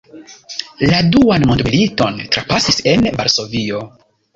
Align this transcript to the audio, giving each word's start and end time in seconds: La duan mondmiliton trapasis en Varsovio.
La 0.93 1.01
duan 1.11 1.47
mondmiliton 1.53 2.19
trapasis 2.33 2.85
en 2.97 3.09
Varsovio. 3.23 3.89